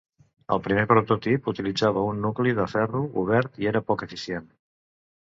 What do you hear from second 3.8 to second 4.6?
poc eficient.